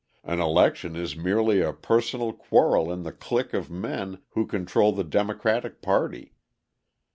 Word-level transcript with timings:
An 0.23 0.39
election 0.39 0.95
is 0.95 1.15
merely 1.15 1.61
a 1.61 1.71
personal 1.73 2.33
quarrel 2.33 2.91
in 2.91 3.03
the 3.03 3.11
clique 3.11 3.53
of 3.53 3.69
men 3.69 4.17
who 4.29 4.47
control 4.47 4.91
the 4.91 5.03
Democratic 5.03 5.79
party. 5.79 6.33